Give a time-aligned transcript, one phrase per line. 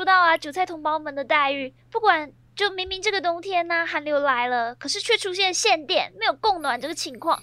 [0.00, 7.38] 说到啊，韭菜同胞们的待遇，不管就明明这个冬天呢、寒流来了，可是却出现限电，没有供暖这个情况。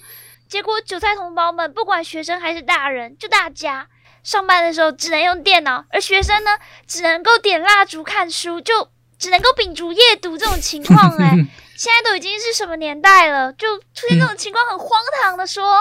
[0.48, 3.88] 结果韭菜同胞们，不管学生还是大人，就大家
[4.24, 6.50] 上班的时候只能用电脑，而学生呢，
[6.84, 8.90] 只能够点蜡烛看书，就
[9.20, 11.30] 只能够秉烛夜读这种情况、哎，
[11.78, 15.78] 现在都已经是什么年代了，就出现这种情况，很荒唐的说，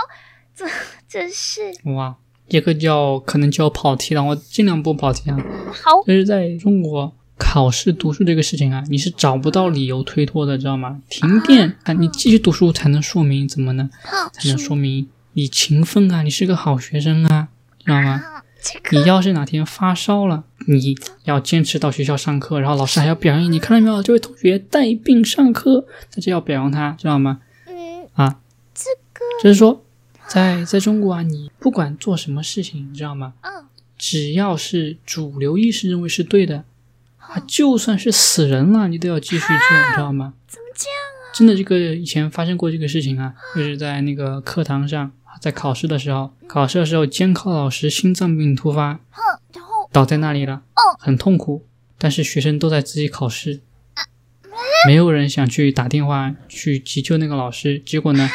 [0.56, 0.68] 这
[1.10, 2.16] 真是哇，
[2.50, 5.38] 这个叫可能就要跑题了，我尽量不跑题啊。
[5.72, 6.04] 好。
[6.06, 11.02] 就是在中国考试读书这个事情啊，你是找不到理由推脱的，知道吗？
[11.10, 13.90] 停电啊，你继续读书才能说明怎么呢？
[14.34, 17.50] 才能说明你勤奋啊，你是个好学生啊，
[17.84, 18.24] 知道吗？
[18.92, 24.04] 你要是哪天发烧了，你要坚持到学校上课，然后老师还要表扬你，看到没有？
[24.04, 27.40] 这位同学带病上课，大家要表扬他，知道吗？
[27.68, 28.40] 嗯，啊，
[28.74, 29.86] 这个就是说，
[30.28, 33.34] 在在中国啊，你不管做什么事情，你知道吗？
[33.42, 33.66] 嗯，
[33.98, 36.66] 只要是主流意识认为是对的，
[37.18, 39.56] 啊，就算是死人了，你都要继续做，
[39.88, 40.34] 你知道吗？
[40.48, 41.32] 怎么这样啊？
[41.34, 49.22] 真的，这个以前发生过这个事情啊，就是在那个课堂上，在考试的时候，考试的时候，监考老师心脏病突发，哼，
[49.54, 49.90] 然后？
[49.92, 50.82] 倒在那里了，哦。
[51.00, 51.66] 很痛苦，
[51.98, 53.62] 但是学生都在自己考试，
[54.86, 58.30] 没有人想去打电话去急救那个老师，结果呢，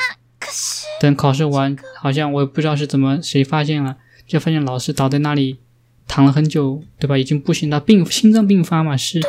[1.00, 5.58] 等考试完，好像我也不知道是怎么谁发现了，就发现老师倒在那里
[6.06, 7.16] 躺了很久，对吧？
[7.16, 9.20] 已经不行了，病心脏病发嘛，是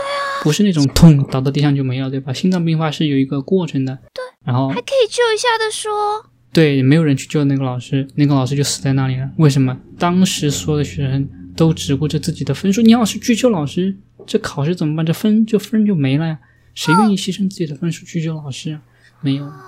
[0.44, 2.34] 不是那种痛倒到地上就没了，对吧？
[2.34, 5.92] 心脏病发是有一个过程的，对，然后还可以救一下的说，
[6.52, 9.30] 对，没有人去救那个老师，那个老师就死在那里了。
[9.38, 9.78] 为什么？
[9.98, 13.96] 当时所有的学生都只顾着自己的分数，你要是去救老师，
[14.28, 15.06] 这考试怎么办？
[15.06, 16.40] 这分就分就没了呀。
[16.76, 18.82] 谁愿意牺牲自己的分数去救老师啊？
[19.22, 19.64] 没有，啊，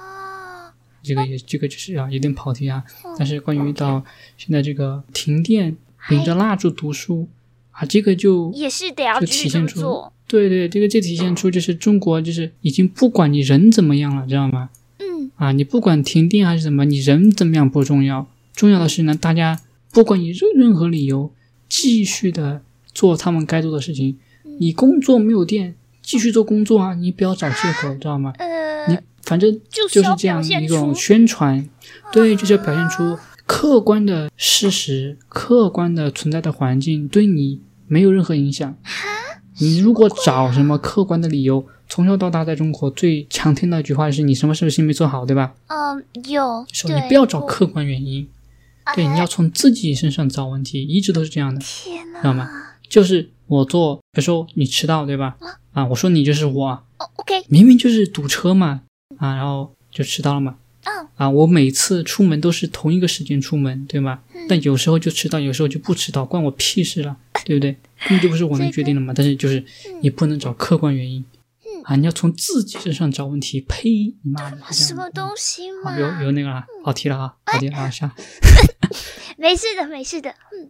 [1.05, 2.83] 这个也这个就是啊，有点跑题啊。
[3.17, 4.03] 但是关于到
[4.37, 5.77] 现在这个停电，
[6.09, 7.27] 顶着蜡烛读书
[7.71, 10.11] 啊，这个就也是得要体现出做。
[10.27, 14.71] 对对，这个就体现出就是中国就是已经不管你人怎么样了，知道吗？
[14.97, 19.61] 嗯，啊，你不管停电还是怎么，你人怎么样不重要，重要的是呢，大家
[19.91, 21.31] 不管以任任何理由，
[21.69, 24.17] 继续的做他们该做的事情。
[24.59, 28.33] 你工作没有电，继续做工作啊，你不要找借口，知道吗？
[28.37, 31.67] 呃，你反正就是这样一种宣传，
[32.11, 38.75] 对，就是要表现出客观的事实、客观的存在的环境对你没有任何影响。
[39.59, 45.53] 你如果找什么客观的理由，从小到大在中国最常听到一句话是你什么事情没做好，对吧？
[45.67, 48.27] 嗯，有，说你不要找客观原因，
[48.95, 52.49] 对，你要从自己身上找问题，一直都是这样的，天哪，知道吗？
[52.89, 55.37] 就是我做，比如说你迟到，对吧？
[55.71, 56.83] 啊，我说你就是我
[57.17, 58.81] ，OK，明明就是堵车嘛，
[59.19, 60.55] 啊，然后就迟到了嘛。
[60.83, 64.21] 嗯，啊，我每次出门都是同一个时间出门，对吧？
[64.47, 67.71] 但有时候就迟到，有时候就不迟到，关我屁事了，对不对？
[68.07, 69.11] 根本就不是我能决定的嘛。
[69.15, 69.63] 但是就是
[70.01, 71.25] 你不能找客观原因，
[71.85, 73.59] 啊，你要从自己身上找问题。
[73.61, 73.89] 呸！
[73.89, 75.97] 你妈的，什么东西嘛好，？
[75.99, 78.13] 有有那个了，跑题了啊，跑题了啊，下。
[79.37, 80.29] 没事的，没事的。
[80.29, 80.69] 嗯，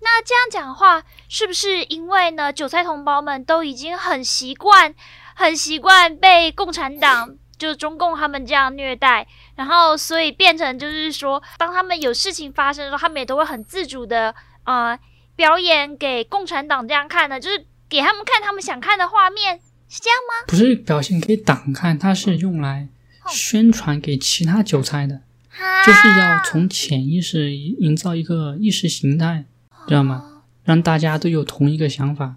[0.00, 4.94] 那这样讲的话，是不是因为呢，韭菜同胞们都已经很习惯、
[5.40, 14.34] 很习惯被共产党，就中共他们这样虐待，然后所以变成就是说，当他们有事情发生的时候，他们也都会很自主的
[14.64, 14.98] 呃
[15.34, 19.58] 表演给共产党这样看的，就是给他们看他们想看的画面，
[19.88, 20.44] 是这样吗？
[20.46, 22.88] 不是表现给党看，它是用来
[23.28, 29.46] 宣传给其他韭菜的，哈就是要从潜意识营造一个意识形态，
[29.88, 30.42] 知道吗？
[30.64, 32.36] 让大家都有同一个想法，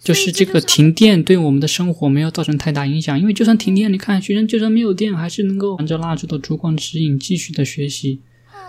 [0.00, 8.22] 就是这个停电对我们的生活没有造成太大影响，因为就算停电，你看学生就算没有电，还是能够含着蜡烛的烛光指引继续的学习，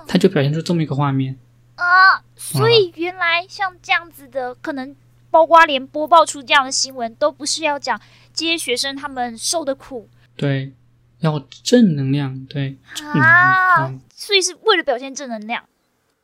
[0.07, 1.37] 他就表现出这么一个画面。
[1.75, 4.95] 啊，所以原来像这样子的，可能
[5.29, 8.01] 包括连播报出这样的新闻，都不是要讲
[8.33, 10.09] 这些学生他们受的苦。
[10.35, 10.73] 对，
[11.19, 12.75] 要正能量，对，
[13.13, 15.63] 啊，所以是为了表现正能量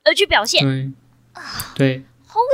[0.03, 0.91] 而去表现，对，
[1.75, 2.03] 对，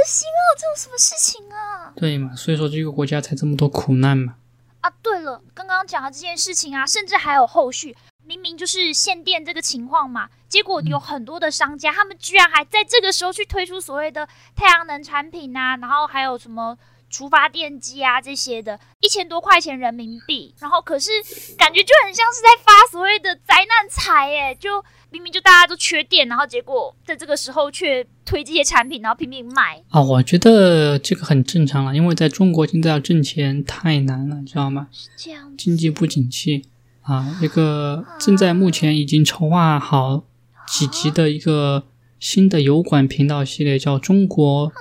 [0.06, 0.44] 心哦！
[0.58, 1.94] 这有什么事情啊？
[1.96, 4.36] 对嘛，所以说这个国家才这么多苦难嘛。
[4.82, 7.96] 啊，对了，刚刚讲的这件事情啊，甚至还有后续，
[8.26, 16.76] 明明就是限电这个情况嘛，结果有很多的商家，他们居然还在这个时候去推出所谓的太阳能产品啊，然后还有什么
[17.12, 21.12] 厨发电机啊这些的，一千多块钱人民币，然后可是
[21.58, 34.88] 感觉就很像是在发所谓的灾难财耶，就明明就大家都缺电，然后结果在这个时候却推这些产品，然后拼命卖，啊，我觉得这个很正常了，因为在中国现在要挣钱太难了，知道吗？
[34.94, 36.64] 是这样经济不景气
[37.02, 40.24] 啊，一个正在目前已经筹划好
[40.66, 41.84] 几集的一个
[42.22, 44.72] 新的油管频道系列，叫《中国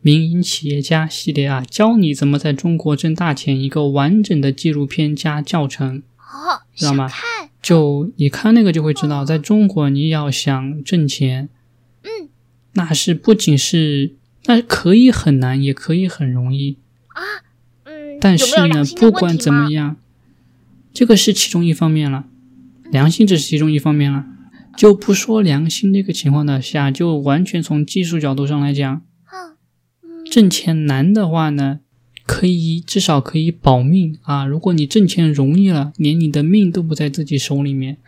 [0.00, 7.08] 民营企业家系列啊，教你怎么在中国挣大钱，一个完整的纪录片加教程，哦，知道吗，
[7.62, 11.48] 就你看那个就会知道，在中国你要想挣钱，嗯，
[12.74, 14.14] 那是不仅是
[14.46, 16.78] 那可以很难，也可以很容易。
[17.84, 19.96] 嗯，但是呢不管怎么样，
[20.92, 22.26] 这个是其中一方面了，
[22.90, 24.26] 良心只是其中一方面了。
[24.76, 29.02] 就不说良心这个情况的下，就完全从技术角度上来讲，
[30.30, 31.80] 挣钱难的话呢，
[32.24, 34.46] 可以至少可以保命啊。
[34.46, 37.98] 如果你挣钱容易了，连你的命都不在自己手里面，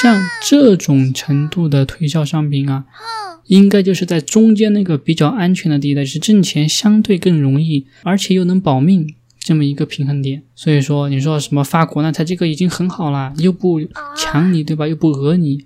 [0.00, 10.42] 像这种程度的推销商品啊，嗯应该就是在中间那个比较安全的地带，是挣钱相对更容易，而且又能保命这么一个平衡点。
[10.54, 13.80] 所以说，你说什么发国难财，这个已经很好了，又不
[14.16, 14.88] 抢你，对吧？
[14.88, 15.64] 又不讹你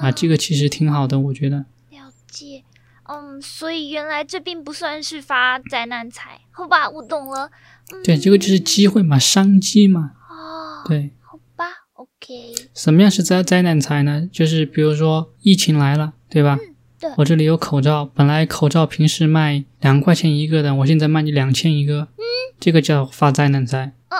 [0.00, 1.58] 啊，这个其实挺好的，我觉得。
[1.90, 2.64] 了解，
[3.04, 7.50] 嗯，所以原来这并不算是发灾难财，好吧，我懂了。
[7.92, 10.12] 嗯、对，这个就是机会嘛，商机嘛。
[10.30, 14.26] 哦，对，好吧，OK，什么样是灾灾难财呢？
[14.32, 16.58] 就是比如说疫情来了，对吧？
[17.00, 22.22] 对我这里有口罩，本来口罩平时卖两块钱一个的，我现在卖你两千一个，嗯，
[22.60, 23.94] 这个叫发灾难财。
[24.08, 24.18] 啊，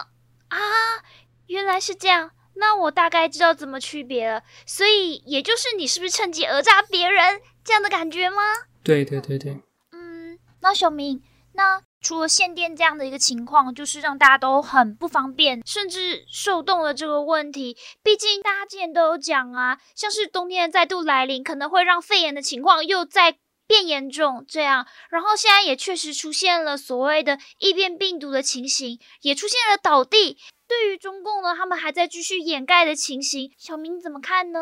[1.47, 4.43] 原来是这样，那我大概知道怎么区别了。
[4.65, 8.37] 所以也就是你是不是趁机讹诈别人这样的感觉吗？
[8.83, 9.61] 对对对对，
[9.93, 11.23] 嗯，那小明，
[11.53, 23.37] 那除了限电这样的一个情况，就是让大家都很不方便，甚至受冻的这个问题，毕竟大家之前都有讲啊，像是冬天再度来临，可能会让肺炎的情况又在
[23.67, 30.39] 变严重，这样，然后现在也确实出现了所谓的异变病毒的情形，也出现了倒地。
[30.67, 34.59] 对于中共呢，他们还在继续掩盖的情形，小明你怎么看呢？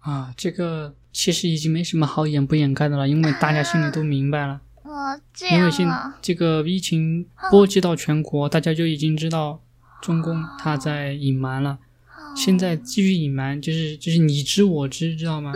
[0.00, 4.60] 啊，这个其实已经没什么好掩不掩盖的了，因为大家心里都明白了。
[4.94, 9.60] 呃，这样因为现啊，这个疫情波及到全国，大家就已经知道
[10.00, 11.70] 中共他在隐瞒了。
[11.72, 11.80] 哦
[12.36, 15.52] 现在继续隐瞒，就是就是你知我知，知道吗？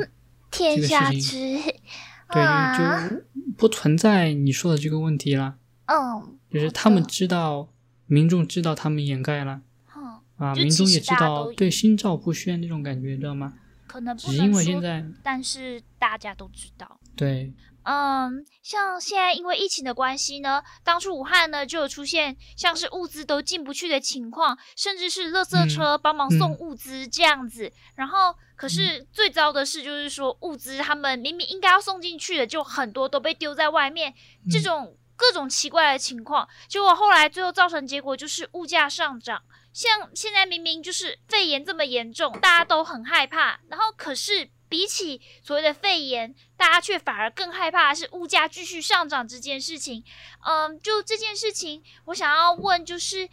[0.48, 1.72] 天这个事情下知，
[2.30, 3.22] 对，啊就就
[3.56, 5.56] 不存在你说的这个问题了。
[5.86, 7.68] 嗯，就是他们知道，
[8.06, 9.60] 民众知道他们掩盖了
[9.96, 13.54] 嗯，啊，民众也知道对心照不宣那种感觉，知道吗？
[13.88, 14.80] 可能不能说
[15.24, 17.00] 但是大家都知道。
[17.16, 17.52] 对
[17.84, 27.72] 嗯，像现在因为疫情的关系呢，当初武汉呢就有出现像是物资都进不去的情况，甚至是垃圾嗯车帮忙送嗯物资这样子。
[27.94, 34.12] 然后，可是最糟的是，就是说物资他们明明应该要送进去的，就很多都被丢在外面，
[34.50, 39.42] 这嗯种各种奇怪的情况，结果后来最后造成结果就是物价上涨。
[39.72, 50.02] 像现在明明就是肺炎这么严重，大家都很害怕，然后可是比起所谓的肺炎，大家却反而更害怕的是物价继续上涨这件事情。
[50.44, 53.24] 嗯，就这件事情，我想要问，就是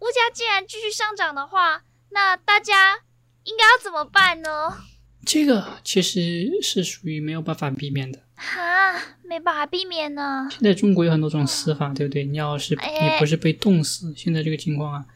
[0.00, 3.00] 物价既然继续上涨的话，那大家
[3.44, 4.76] 应该要怎么办呢？
[5.24, 8.18] 这个其实是属于没有办法避免的。
[8.34, 10.48] 哈，没办法避免呢。
[10.50, 12.24] 现在中国有很多种死法，对不对？
[12.24, 15.06] 你要是哎你不是被冻死，现在这个情况啊，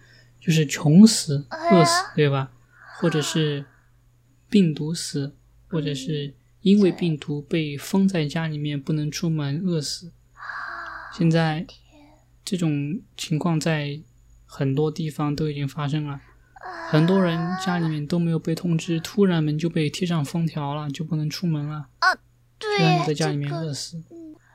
[0.46, 2.52] 就是穷死、哎饿死，对吧？
[3.00, 3.64] 或者是
[4.48, 5.34] 病毒死，
[5.68, 10.12] 或者是因为病毒被封在家里面不能出门饿死。
[11.12, 11.66] 现在
[12.44, 14.00] 这种情况在
[14.44, 16.20] 很多地方都已经发生了，
[16.88, 22.14] 很多人家里面都没有被通知，突然门就被贴上封条了，就不能出门了，啊
[22.56, 24.00] 对就让你在，家里面这个饿死。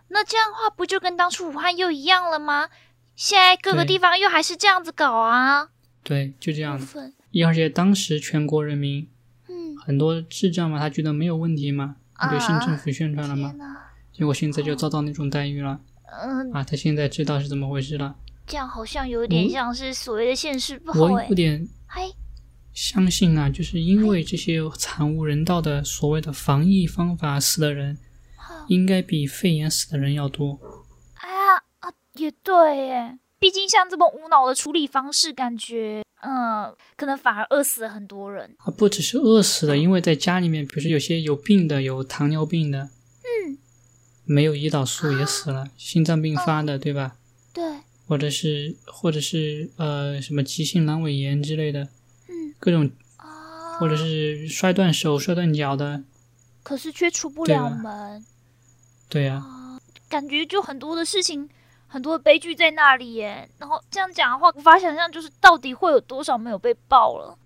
[0.08, 2.70] 那这样的话，不就跟当初武汉又一样了吗？
[3.14, 5.68] 现在各个地方又还是这样子搞啊？
[6.04, 6.86] 对，就这样的。
[6.86, 7.14] 部分，
[7.46, 9.08] 而且当时全国人民
[9.48, 13.54] 嗯，很多智障嘛，他觉得没有问题嘛，啊对新政府宣传了嘛
[14.12, 16.64] 结果现在就遭到那种待遇了嗯，啊！
[16.64, 18.16] 他现在知道是怎么回事了。
[18.46, 21.34] 这样好像有点我像是所谓的现世报我哎有。
[21.34, 21.68] 点，
[22.74, 27.98] 相信啊，就是因为这些惨无人道的所谓的防疫方法死的人，
[28.68, 30.60] 应该比肺炎死的人要多。
[31.16, 33.20] 哎呀啊，也对耶。
[33.42, 38.56] 毕竟像这么无脑的处理方式，感觉嗯，可能反而饿死了很多人。
[38.60, 42.92] 啊，不只是饿死的，因为在家里面，比如说有些有病的，有糖尿病的，
[43.24, 43.58] 嗯，
[44.26, 47.16] 没有胰岛素也死了，心脏病发的，对吧？
[47.52, 47.64] 对，
[48.08, 51.90] 或者是或者是呃什么急性阑尾炎之类的，
[52.28, 56.04] 嗯各种啊，或者是摔断手、摔断脚的，
[56.62, 58.24] 可是却出不了门，
[59.10, 59.44] 对呀、
[60.08, 61.50] 感觉就很多的事情，
[61.92, 63.50] 很多悲剧在那里耶。
[63.58, 67.38] 然后这样讲的话，无法想象，就是到底会有多少没有被爆了。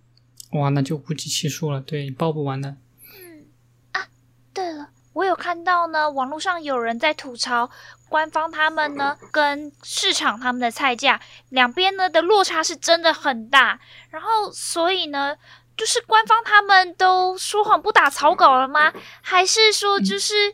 [0.52, 2.78] 哇，那就不计其数了，对，爆不完的。
[3.20, 3.48] 嗯
[3.94, 4.08] 啊
[4.54, 7.70] 对了，我有看到呢，网络上有人在吐槽
[8.08, 13.80] 官方他们呢跟市场他们的菜价两边呢的落差是真的很大，
[14.12, 15.36] 然后所以呢，
[15.76, 18.94] 就是官方他们都说谎不打草稿了吗？
[19.22, 20.54] 还是说就是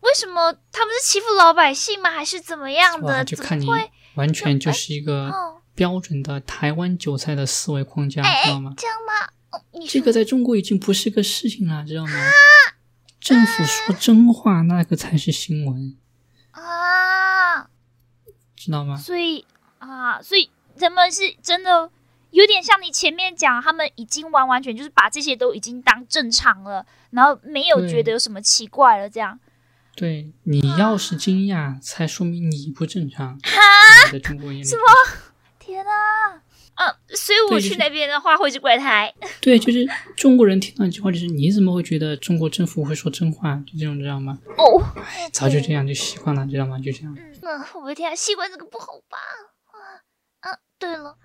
[0.00, 2.10] 为什么他们是欺负老百姓吗？
[2.10, 3.24] 还是怎么样，的？
[3.24, 3.90] 就看你会？
[4.14, 8.74] 完全就是一个哦，标准的台湾韭菜的思维框架，哎知道吗？
[8.76, 9.28] 这样吗？
[9.50, 12.12] 哦，这个在中国已经不是个事情了，知道吗？
[13.20, 15.96] 政府说真话，那个才是新闻，
[16.52, 17.68] 啊，
[18.56, 18.96] 知道吗？
[18.96, 19.44] 所以
[19.78, 21.90] 啊，所以人们是真的
[22.30, 29.38] 有点像你前面讲，他们已经完完全就是把这些都已经当正常了，然后没有觉得有什么奇怪了，这样。
[29.98, 33.38] 对你要是惊讶，才说明你不正常。
[33.42, 34.82] 哈，在中国眼里，什么？
[35.58, 35.90] 天哪！
[36.74, 39.12] 啊，所以我去那边的话会是怪胎。
[39.40, 39.84] 对，就是
[40.16, 43.56] 中国人听到一句话，就是你怎么会觉得中国政府会说真话？
[43.66, 44.38] 就这种，知道吗？
[44.56, 44.80] 哦，
[45.32, 46.78] 早就这样就习惯了，知道吗？
[46.78, 47.12] 就这样。
[47.42, 49.18] 嗯，我的天啊，习惯这个不好吧？
[50.40, 51.16] 啊，嗯，对了，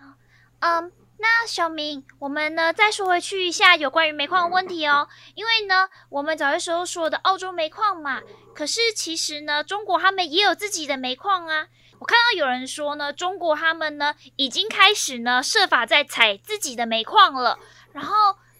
[0.61, 0.91] 嗯，
[1.23, 8.21] 那小明，我们呢再说回去一下有关于煤矿的问题哦，因为呢，我们早些时候说的澳洲煤矿嘛，
[8.53, 11.67] 可是其实呢，中国他们也有自己的煤矿啊。
[11.99, 17.57] 我看到有人说呢，中国他们呢已经开始呢设法在采自己的煤矿了，
[17.93, 18.13] 然后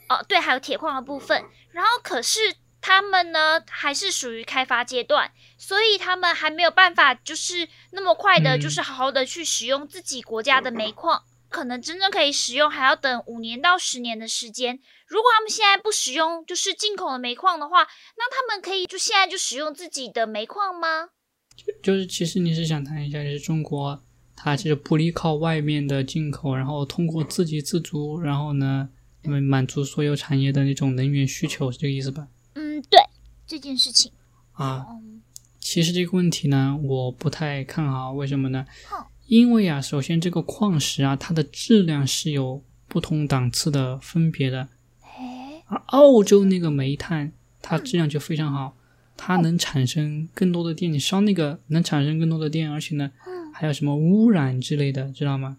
[0.08, 1.43] 哦对，还有铁矿的部分，
[1.74, 11.22] 然后可是他们呢还是属于开发阶段，所以他们还没有办法就是那么快的，嗯就是好好的去使用自己国家的煤矿。
[11.54, 14.80] 可能真正可以使用，还要等五年到十年的时间。
[15.08, 17.84] 如果他们现在不使用，就是进口的煤矿的话，
[18.18, 21.10] 那他们可以就现在就使用自己的煤矿吗？
[21.56, 24.04] 就就是其实你是想谈一下，就是中国
[24.36, 28.90] 它其实不依靠外面的进口，然后通过自给自足，然后呢，
[29.22, 32.28] 那么满足所有产业的那种能源需求，是这个意思吧？
[32.56, 33.00] 嗯，对
[33.46, 34.12] 这件事情，
[34.54, 35.22] 啊，嗯，
[35.60, 39.06] 其实这个问题呢，我不太看好，为什么呢哼？
[39.27, 44.68] 因为啊，首先这个矿石啊，它的质量是有不同档次的分别的。
[45.01, 48.75] 哎，而澳洲那个煤炭，它质量就非常好，
[49.15, 55.58] 它能产生更多的电，你烧那个能产生更多的电，而且呢，嗯，还有什么污染之类的，知道吗？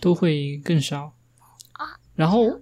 [0.00, 1.14] 都会更少
[1.72, 1.98] 啊。
[2.14, 2.60] 然后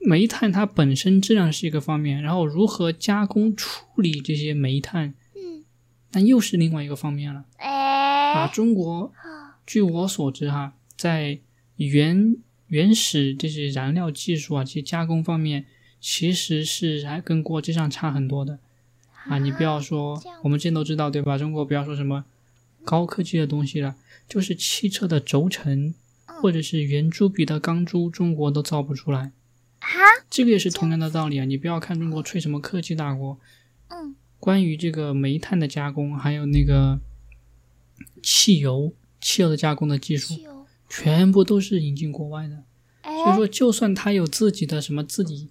[0.00, 5.64] 煤炭它本身质量是一个方面，然后如何加工处理这些煤炭，嗯，
[6.12, 7.44] 那又是另外一个方面了。
[8.32, 11.38] 啊，哎，中国啊据我所知哈，在
[11.76, 12.36] 原
[12.68, 15.66] 原始这些燃料技术啊，这些加工方面，
[16.00, 18.58] 其实是还跟国际上差很多的
[19.28, 19.38] 啊。
[19.38, 21.36] 你不要说，我们之前都知道对吧？
[21.36, 22.24] 中国不要说什么
[22.84, 23.96] 高科技的东西了，
[24.28, 25.94] 就是汽车的轴承
[26.26, 29.32] 嗯或者是圆珠笔的钢珠，中国都造不出来。
[29.80, 29.88] 啊，
[30.28, 31.44] 这个也是同样的道理啊！
[31.44, 33.38] 你不要看中国吹什么科技大国，
[33.88, 37.00] 嗯，关于这个煤炭的加工，还有那个
[38.22, 40.34] 汽油、汽油的加工的技术，
[40.88, 42.64] 全部都是引进国外的。
[43.02, 45.48] 所以哎，说，就算它有自己的什么自己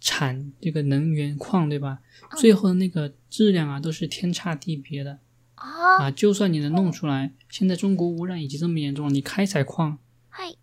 [0.00, 2.00] 产这个能源矿，对吧？
[2.30, 2.38] 嗯。
[2.38, 5.18] 最后的那个质量啊，都是天差地别的。
[5.54, 6.10] 啊，啊。
[6.10, 10.54] 就算你能弄出来，现在中国污染已经这么严重了，你开采矿，嗨，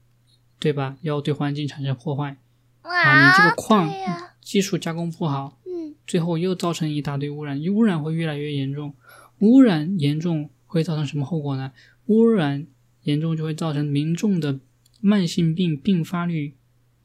[0.59, 0.97] 对吧？
[1.01, 2.37] 要对环境产生破坏。
[2.81, 3.91] 啊，啊，你这个矿，
[4.41, 8.93] 技术加工不好，嗯，最后又造成一大堆污染，污染会越来越严重，
[9.39, 11.71] 污染严重会造成什么后果呢？
[12.07, 12.65] 污染
[13.03, 14.59] 严重就会造成民众的
[14.99, 16.55] 慢性病并发率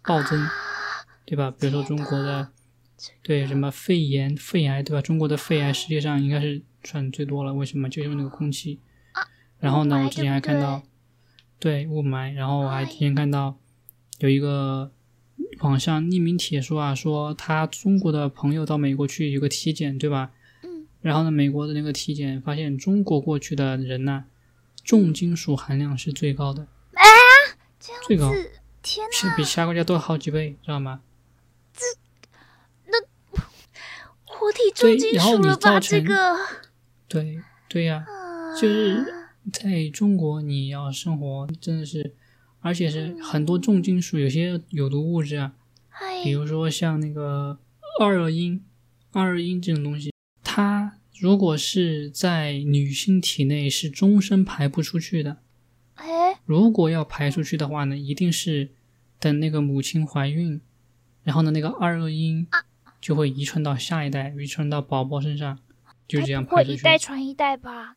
[0.03, 0.51] 暴增，啊
[1.27, 1.51] 对吧？
[1.51, 2.49] 比如说中国的
[3.23, 5.03] 对什么肺炎、肺癌，对吧？
[5.03, 7.91] 中国的肺癌世界上应该是算最多了，为什么？
[7.91, 8.81] 就因为那个空气。
[9.59, 10.83] 然后呢，我之前还看到，
[11.59, 13.59] 对雾霾，然后我还之前看到
[14.21, 14.91] 有一个
[15.61, 20.31] 网上匿名帖说啊，说他中国的朋友到美国去有个体检，对吧？
[21.03, 24.25] 嗯，然后呢，美国的那个体检发现中国过去的人呢、
[24.85, 26.67] 重金属含量是最高的，
[27.79, 28.33] 这样最高。
[28.33, 28.51] 子，
[28.83, 31.01] 天是，比其他国家多好几倍，知道吗？
[31.73, 31.85] 这
[32.87, 33.41] 那
[34.25, 35.57] 活体重金属了吧？
[35.57, 36.37] 造成这个，
[37.07, 38.55] 对对呀、啊。
[38.59, 39.05] 就是
[39.53, 42.15] 在中国你要生活真的是，
[42.61, 45.53] 而且是很多重金属，有些有毒物质啊，
[45.89, 47.59] 嗨比如说像那个
[48.01, 48.65] 二恶英、
[49.13, 50.13] 二恶英这种东西，
[50.59, 55.37] 它如果是在女性体内是终身排不出去的。
[55.95, 58.71] 哎，如果要排出去的话呢，一定是
[59.21, 60.61] 等那个母亲怀孕，
[61.23, 62.45] 然后呢，那个二恶英
[63.01, 65.61] 就会遗传到下一代，遗传到宝宝身上，
[66.09, 67.95] 就这样排出去，一代传一代吧？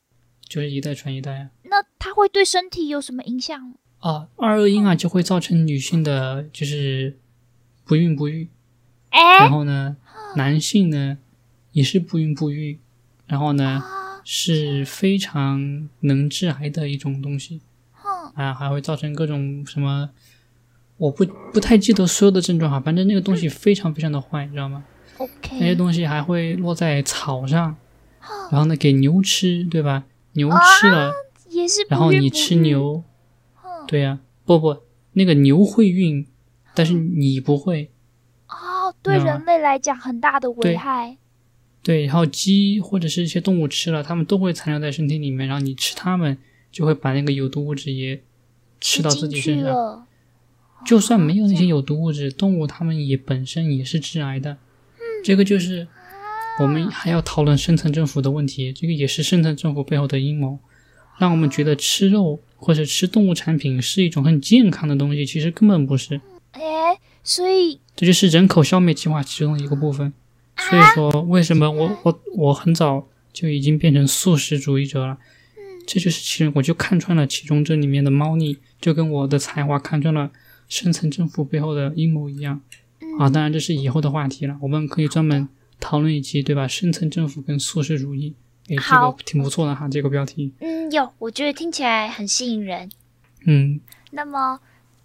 [0.47, 1.49] 就是一代传一代啊。
[1.63, 3.77] 那它会对身体有什么影响吗？
[4.01, 7.17] 啊，二恶英啊就会造成女性的就是
[7.85, 8.49] 不孕不育，
[9.09, 9.97] 然哎，后呢，
[10.35, 11.17] 男性呢
[11.71, 12.77] 也是不孕不育，
[13.27, 17.61] 然后呢，啊是非常能致癌的一种东西，
[18.35, 20.09] 啊，还会造成各种什么，
[20.97, 24.83] 我不不太记得所有的症状哈，反正那个东西非常非常的坏，你知道吗？
[25.53, 27.75] 那些东西还会落在草上，
[28.51, 30.03] 然后呢给牛吃，对吧？
[30.33, 31.13] 牛吃了，
[31.49, 33.03] 也是不然后你吃，牛，
[33.87, 34.77] 对呀、不不，
[35.13, 36.25] 那个牛会孕，
[36.73, 37.91] 但是你不会。
[38.47, 41.17] 哦，对人类来讲很大的危害。
[41.83, 46.37] 对，然后鸡或者是一些动物吃了，它们都会残留在身体里面，然后你吃它们，
[46.71, 48.21] 就会把那个有毒物质也
[48.79, 50.07] 吃到自己身上。
[50.85, 54.57] 就算没有那些有毒物质，动物它们也本身也是致癌的。
[55.23, 55.87] 这个就是
[56.59, 60.59] 我们还要讨论深层政府的问题，这个也是深层政府背后的阴谋，
[61.19, 66.21] 让我们觉得吃肉或者吃动物产品是一种很健康的东西，其实根本不是。
[66.51, 66.61] 哎，
[67.23, 70.13] 所以这就是人口消灭计划其中的一个部分。
[70.69, 75.17] 所以说，为什么我我我很早就已经变成素食主义者了？
[75.87, 80.31] 这就是其实我就看穿了其中这里面的猫腻，就跟我的才华看穿了
[80.69, 82.61] 深层政府背后的阴谋一样。
[83.19, 85.49] 啊，当然这是以后的话题了，我们可以专门
[85.79, 86.67] 讨论一期，对吧？
[86.67, 88.35] 深层政府跟素食主义，
[88.67, 90.53] 诶，这个挺不错的哈，这个标题。
[90.59, 92.89] 嗯，有，我觉得听起来很吸引人。
[93.45, 94.59] 嗯，那么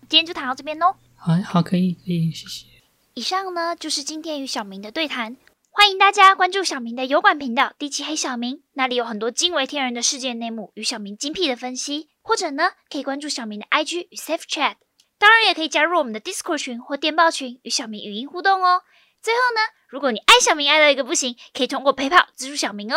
[0.08, 0.94] 今天就谈到这边喽。
[1.16, 2.66] 好，好，可以，可以，谢谢。
[3.14, 5.36] 以上呢就是今天与小明的对谈，
[5.78, 14.76] 欢迎大家关注小明的油管频道“第七黑小明”，那里有很多惊为天人的事件内幕与小明精辟的分析，或者呢可以关注小明的 IG 与 Safe Chat，
[15.18, 18.80] 当然也可以加入我们的 Discord 群或电报群与小明语音互动哦。
[19.21, 22.97] 最后呢，如果你爱小明爱到一个不行，可以通过 PayPal 资助小明哦。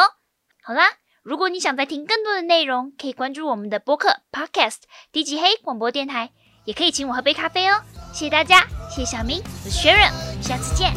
[0.63, 4.77] 好啦，如果你想再听更多的内容，可以关注我们的播客 Podcast
[5.12, 6.31] 低级黑广播电台，
[6.63, 7.81] 也可以请我喝杯咖啡哦。
[8.13, 10.93] 谢谢大家，谢谢小明，我是 Sharon，我们下次见。